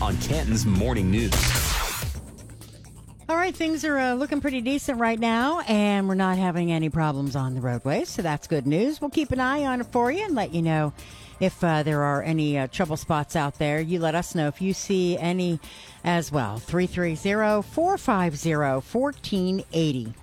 [0.00, 1.32] On Canton's morning news.
[3.28, 6.88] All right, things are uh, looking pretty decent right now, and we're not having any
[6.88, 9.00] problems on the roadways, so that's good news.
[9.00, 10.94] We'll keep an eye on it for you and let you know
[11.40, 14.62] if uh, there are any uh, trouble spots out there, you let us know if
[14.62, 15.60] you see any
[16.04, 16.58] as well.
[16.58, 20.14] 330 450 1480.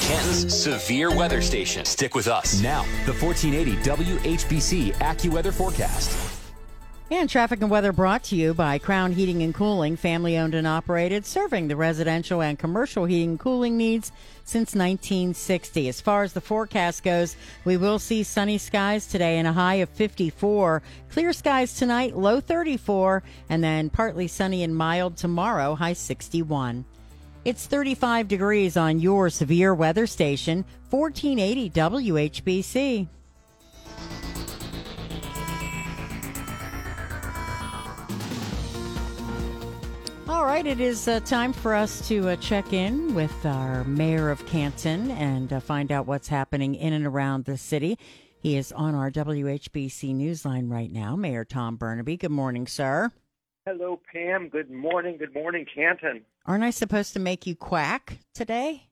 [0.00, 1.84] Canton's severe weather station.
[1.84, 2.60] Stick with us.
[2.62, 6.23] Now, the 1480 WHBC AccuWeather forecast.
[7.14, 10.66] And traffic and weather brought to you by Crown Heating and Cooling, family owned and
[10.66, 14.10] operated, serving the residential and commercial heating and cooling needs
[14.42, 15.88] since 1960.
[15.88, 19.76] As far as the forecast goes, we will see sunny skies today and a high
[19.76, 20.82] of 54.
[21.08, 26.84] Clear skies tonight, low 34, and then partly sunny and mild tomorrow, high 61.
[27.44, 33.06] It's 35 degrees on your severe weather station, 1480 WHBC.
[40.44, 44.28] All right, it is uh, time for us to uh, check in with our mayor
[44.28, 47.98] of Canton and uh, find out what's happening in and around the city.
[48.40, 52.18] He is on our WHBC Newsline right now, Mayor Tom Bernabei.
[52.18, 53.10] Good morning, sir.
[53.64, 54.50] Hello, Pam.
[54.50, 55.16] Good morning.
[55.16, 56.26] Good morning, Canton.
[56.44, 58.88] Aren't I supposed to make you quack today?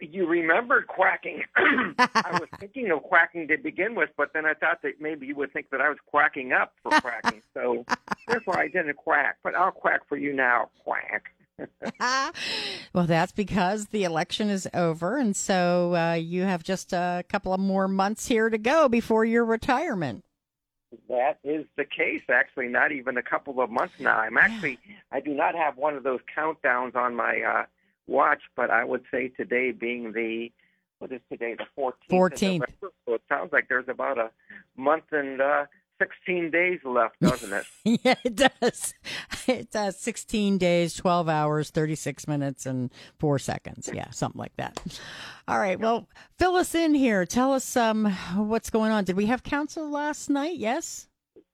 [0.00, 1.42] you remembered quacking.
[1.56, 5.36] I was thinking of quacking to begin with, but then I thought that maybe you
[5.36, 7.42] would think that I was quacking up for quacking.
[7.54, 7.84] so
[8.66, 9.38] I didn't quack.
[9.42, 10.70] But I'll quack for you now.
[10.82, 11.30] Quack.
[12.92, 17.54] well, that's because the election is over, and so uh, you have just a couple
[17.54, 20.22] of more months here to go before your retirement.
[21.08, 22.22] That is the case.
[22.28, 24.18] Actually, not even a couple of months now.
[24.18, 24.78] I'm actually
[25.10, 27.64] I do not have one of those countdowns on my uh,
[28.06, 30.52] watch, but I would say today being the
[30.98, 32.62] what is today the 14th 14th.
[32.80, 34.30] so it sounds like there's about a
[34.76, 35.66] month and uh
[35.98, 37.64] 16 days left, doesn't it?
[38.04, 38.94] yeah, it does.
[39.48, 39.96] It does.
[40.00, 43.88] 16 days, 12 hours, 36 minutes, and four seconds.
[43.92, 44.80] Yeah, something like that.
[45.46, 45.78] All right.
[45.78, 47.24] Well, fill us in here.
[47.24, 49.04] Tell us um, what's going on.
[49.04, 50.58] Did we have council last night?
[50.58, 51.06] Yes?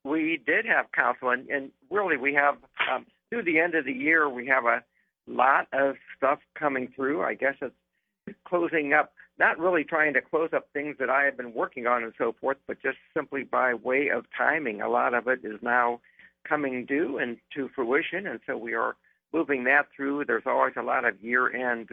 [0.04, 2.56] We did have council, and, and really, we have
[2.90, 4.82] um, through the end of the year, we have a
[5.26, 7.22] lot of stuff coming through.
[7.22, 7.74] I guess it's
[8.46, 12.04] closing up, not really trying to close up things that I have been working on
[12.04, 14.80] and so forth, but just simply by way of timing.
[14.80, 16.00] A lot of it is now
[16.48, 18.94] coming due and to fruition, and so we are
[19.32, 20.26] moving that through.
[20.26, 21.88] There's always a lot of year end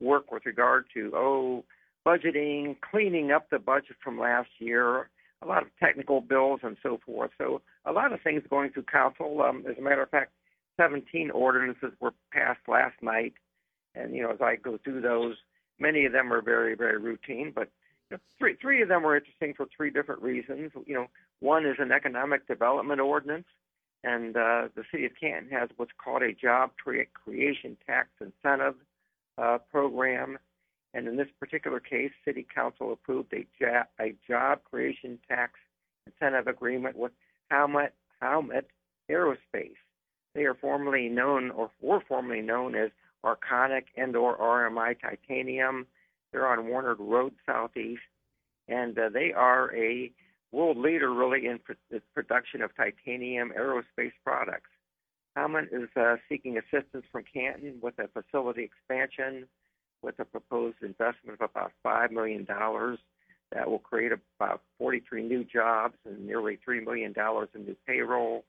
[0.00, 1.64] work with regard to, oh,
[2.06, 5.10] budgeting, cleaning up the budget from last year,
[5.42, 7.32] a lot of technical bills and so forth.
[7.36, 9.42] So a lot of things going through council.
[9.42, 10.32] Um, as a matter of fact,
[10.80, 13.34] 17 ordinances were passed last night,
[13.94, 15.36] and you know as I go through those,
[15.78, 17.68] many of them are very very routine, but
[18.10, 20.72] you know, three three of them were interesting for three different reasons.
[20.86, 21.06] You know,
[21.40, 23.46] one is an economic development ordinance,
[24.02, 28.74] and uh, the city of Canton has what's called a job creation tax incentive
[29.38, 30.38] uh, program.
[30.92, 35.54] And in this particular case, City Council approved a, job, a job creation tax
[36.06, 37.10] incentive agreement with
[37.50, 37.90] Howmet,
[38.22, 38.66] Howmet
[39.10, 39.74] Aerospace.
[40.34, 42.90] They are formerly known or were formerly known as
[43.24, 45.86] Arconic and or RMI Titanium.
[46.32, 48.02] They're on Warner Road Southeast,
[48.68, 50.10] and uh, they are a
[50.52, 54.70] world leader really in pr- the production of titanium aerospace products.
[55.36, 59.46] Howmet is uh, seeking assistance from Canton with a facility expansion
[60.02, 65.94] with a proposed investment of about $5 million that will create about 43 new jobs
[66.04, 67.14] and nearly $3 million
[67.54, 68.44] in new payroll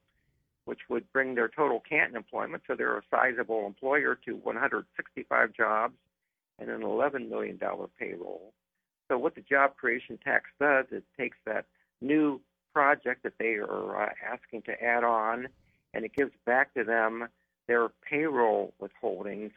[0.65, 5.93] which would bring their total Canton employment, so they're a sizable employer, to 165 jobs
[6.59, 7.59] and an $11 million
[7.99, 8.53] payroll.
[9.07, 11.65] So, what the job creation tax does, it takes that
[12.01, 12.41] new
[12.73, 15.47] project that they are uh, asking to add on,
[15.93, 17.27] and it gives back to them
[17.67, 19.51] their payroll withholdings,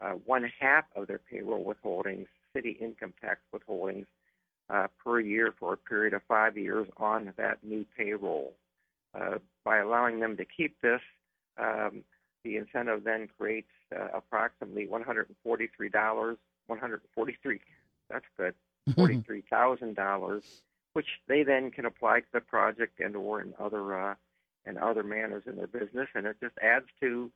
[0.00, 4.06] uh, one half of their payroll withholdings, city income tax withholdings,
[4.70, 8.54] uh, per year for a period of five years on that new payroll.
[9.14, 11.00] Uh, by allowing them to keep this,
[11.58, 12.02] um,
[12.44, 16.36] the incentive then creates uh, approximately $143,
[16.66, 17.60] 143,
[18.10, 18.54] that's good,
[18.90, 20.42] $43,000,
[20.94, 24.14] which they then can apply to the project and or in other uh,
[24.64, 27.30] and other manners in their business, and it just adds to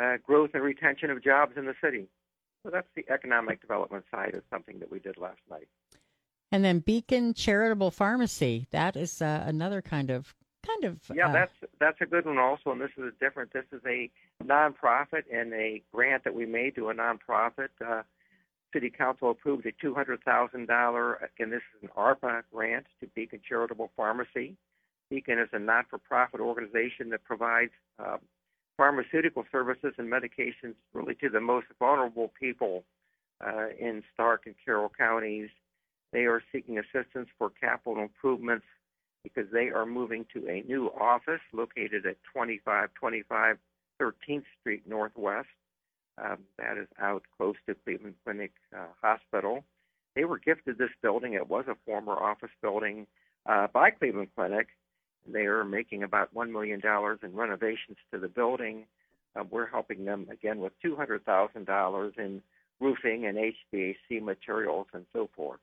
[0.00, 2.06] uh, growth and retention of jobs in the city.
[2.62, 5.68] So that's the economic development side of something that we did last night.
[6.52, 8.66] And then Beacon Charitable Pharmacy.
[8.70, 10.34] That is uh, another kind of
[10.66, 11.28] kind of yeah.
[11.28, 13.52] uh, that's that's a good one also, and this is a different.
[13.52, 14.10] This is a
[14.42, 17.68] nonprofit and a grant that we made to a nonprofit.
[17.84, 18.02] Uh,
[18.72, 23.06] City Council approved a two hundred thousand dollar, and this is an ARPA grant to
[23.08, 24.56] Beacon Charitable Pharmacy.
[25.10, 28.18] Beacon is a not-for-profit organization that provides uh,
[28.76, 32.84] pharmaceutical services and medications really to the most vulnerable people
[33.44, 35.50] uh, in Stark and Carroll counties.
[36.12, 38.64] They are seeking assistance for capital improvements
[39.22, 43.58] because they are moving to a new office located at 2525
[44.00, 45.48] 13th Street Northwest.
[46.18, 49.64] Um, that is out close to Cleveland Clinic uh, Hospital.
[50.14, 51.34] They were gifted this building.
[51.34, 53.06] It was a former office building
[53.46, 54.68] uh, by Cleveland Clinic.
[55.26, 56.80] They are making about $1 million
[57.22, 58.86] in renovations to the building.
[59.36, 62.42] Uh, we're helping them again with $200,000 in
[62.80, 65.60] roofing and HVAC materials and so forth.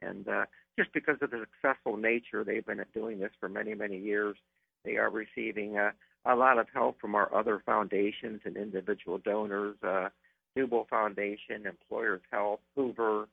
[0.00, 0.44] And uh,
[0.78, 4.36] just because of the successful nature, they've been doing this for many, many years.
[4.84, 5.90] They are receiving uh,
[6.24, 10.08] a lot of help from our other foundations and individual donors, uh,
[10.56, 13.28] Newbold Foundation, Employers Health, Hoover,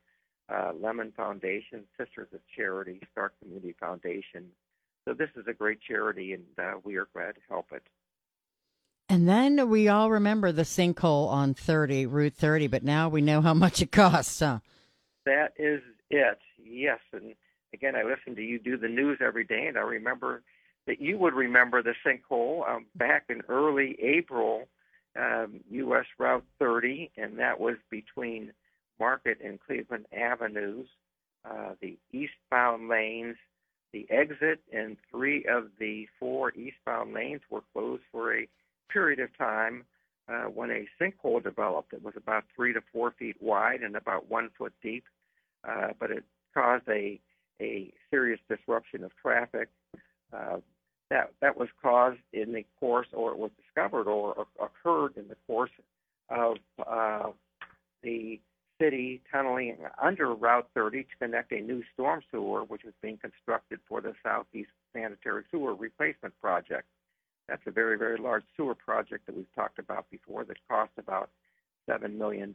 [0.50, 4.48] uh, Lemon Foundation, Sisters of Charity, Stark Community Foundation.
[5.08, 7.84] So this is a great charity, and uh, we are glad to help it.
[9.10, 13.42] And then we all remember the sinkhole on 30, Route 30, but now we know
[13.42, 14.40] how much it costs.
[14.40, 14.60] Huh?
[15.26, 16.40] That is it.
[16.64, 17.36] Yes, and
[17.74, 20.42] again, I listen to you do the news every day, and I remember
[20.88, 24.68] that you would remember the sinkhole um, back in early April,
[25.18, 26.06] um, U.S.
[26.18, 28.52] Route 30, and that was between
[29.00, 30.88] Market and Cleveland Avenues,
[31.50, 33.36] uh, the eastbound lanes.
[33.94, 38.48] The exit and three of the four eastbound lanes were closed for a
[38.90, 39.84] period of time
[40.30, 41.94] uh, when a sinkhole developed.
[41.94, 45.04] It was about three to four feet wide and about one foot deep,
[45.68, 47.20] uh, but it caused a
[47.62, 49.70] a serious disruption of traffic.
[50.34, 50.58] Uh,
[51.10, 55.28] that that was caused in the course, or it was discovered, or, or occurred in
[55.28, 55.72] the course
[56.30, 56.58] of
[56.88, 57.30] uh,
[58.02, 58.40] the
[58.82, 63.80] city tunneling under Route 30 to connect a new storm sewer, which was being constructed
[63.88, 66.88] for the Southeast Sanitary Sewer Replacement Project.
[67.48, 71.30] That's a very, very large sewer project that we've talked about before that cost about
[71.90, 72.54] $7 million.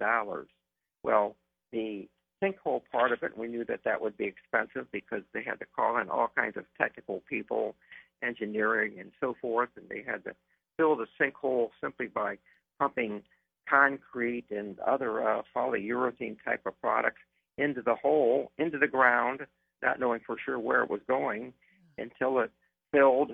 [1.02, 1.36] Well,
[1.70, 2.08] the
[2.42, 5.66] sinkhole part of it, we knew that that would be expensive because they had to
[5.74, 7.74] call in all kinds of technical people,
[8.22, 10.34] engineering, and so forth, and they had to
[10.76, 12.36] fill the sinkhole simply by
[12.78, 13.22] pumping
[13.68, 17.20] concrete and other uh, polyurethane type of products
[17.58, 19.40] into the hole, into the ground,
[19.82, 21.52] not knowing for sure where it was going
[21.98, 22.50] until it
[22.92, 23.32] filled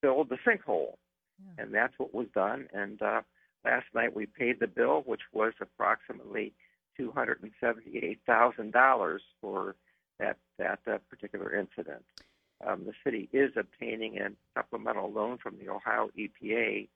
[0.00, 0.96] filled the sinkhole.
[1.38, 1.64] Yeah.
[1.64, 2.66] And that's what was done.
[2.72, 3.22] And uh,
[3.64, 6.52] last night we paid the bill, which was approximately
[6.96, 9.76] two hundred and seventy-eight thousand dollars for
[10.18, 12.04] that that uh, particular incident.
[12.66, 16.88] Um, the city is obtaining a supplemental loan from the Ohio EPA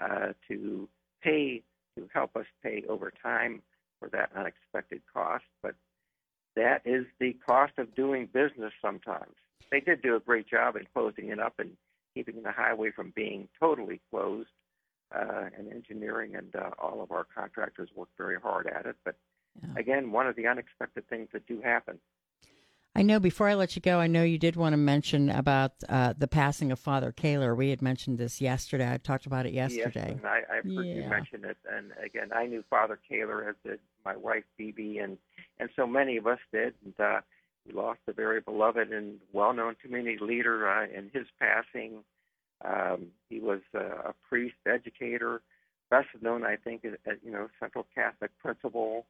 [0.00, 0.88] uh, to
[1.22, 1.62] pay
[1.96, 3.62] to help us pay over time
[3.98, 5.44] for that unexpected cost.
[5.62, 5.74] But
[6.56, 9.34] that is the cost of doing business sometimes.
[9.70, 11.76] They did do a great job in closing it up and
[12.14, 14.48] keeping the highway from being totally closed.
[15.12, 18.94] Uh, and engineering and uh, all of our contractors worked very hard at it.
[19.04, 19.16] But
[19.62, 19.68] yeah.
[19.76, 21.98] again, one of the unexpected things that do happen.
[22.94, 25.72] I know before I let you go, I know you did want to mention about
[25.88, 27.54] uh, the passing of Father Kaler.
[27.54, 28.92] We had mentioned this yesterday.
[28.92, 30.18] I talked about it yesterday.
[30.20, 30.94] Yes, I, I've heard yeah.
[30.94, 31.56] you mention it.
[31.72, 35.18] And again, I knew Father Kaler, as did my wife Phoebe, and
[35.60, 36.74] and so many of us did.
[36.84, 37.20] And uh,
[37.64, 42.02] we lost a very beloved and well-known community leader uh, in his passing.
[42.64, 45.42] Um, he was uh, a priest, educator,
[45.90, 49.06] best known, I think, as, as you know, Central Catholic principal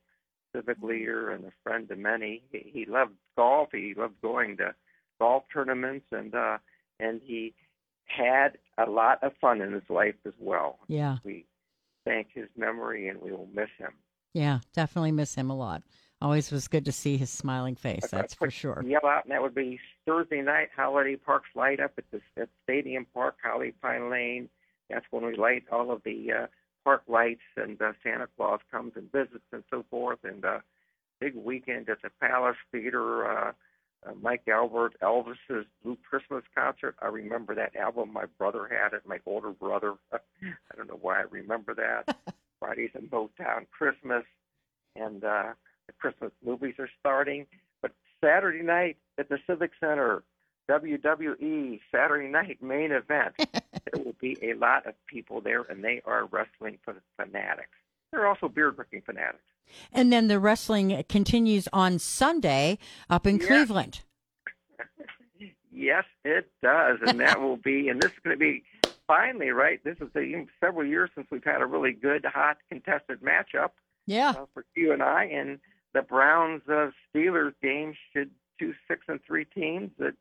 [0.55, 2.43] civic leader and a friend to many.
[2.51, 3.71] He, he loved golf.
[3.73, 4.75] He loved going to
[5.19, 6.59] golf tournaments, and uh,
[6.99, 7.55] and he
[8.07, 10.79] had a lot of fun in his life as well.
[10.89, 11.47] Yeah, we
[12.05, 13.93] thank his memory, and we will miss him.
[14.33, 15.83] Yeah, definitely miss him a lot.
[16.23, 18.07] Always was good to see his smiling face.
[18.11, 18.85] That's for sure.
[18.87, 20.69] Yell out, and that would be Thursday night.
[20.77, 24.49] Holiday Parks light up at the at Stadium Park, Holly Pine Lane.
[24.91, 26.47] That's when we light all of the uh,
[26.85, 30.19] park lights, and uh, Santa Claus comes and visits and so forth.
[30.25, 30.59] And uh,
[31.21, 33.31] big weekend at the Palace Theater.
[33.31, 33.53] Uh,
[34.07, 36.97] uh, Mike Albert, Elvis's Blue Christmas concert.
[37.03, 38.13] I remember that album.
[38.13, 39.03] My brother had it.
[39.07, 39.95] My older brother.
[40.13, 42.17] I don't know why I remember that.
[42.59, 44.25] Fridays in Motown Christmas,
[44.95, 45.53] and uh,
[45.87, 47.47] the Christmas movies are starting.
[47.81, 50.23] But Saturday night at the Civic Center,
[50.71, 53.35] WWE Saturday night main event.
[53.73, 56.79] there will be a lot of people there, and they are wrestling
[57.17, 57.69] fanatics.
[58.11, 59.45] They're also beer drinking fanatics.
[59.93, 64.01] And then the wrestling continues on Sunday up in Cleveland.
[65.73, 67.89] yes, it does, and that will be.
[67.89, 68.65] And this is going to be
[69.07, 69.83] finally right.
[69.85, 73.71] This is a, several years since we've had a really good, hot, contested matchup.
[74.07, 75.61] Yeah, uh, for you and I, and
[75.95, 80.15] the Browns uh, Steelers game should two six and three teams that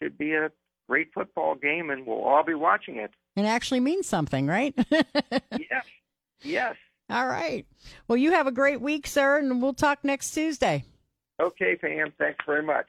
[0.00, 0.50] should be a
[0.88, 3.10] great football game, and we'll all be watching it.
[3.36, 4.74] It actually means something, right?
[4.90, 5.84] yes.
[6.42, 6.76] Yes.
[7.10, 7.66] All right.
[8.06, 10.84] Well, you have a great week, sir, and we'll talk next Tuesday.
[11.40, 12.12] Okay, Pam.
[12.18, 12.86] Thanks very much.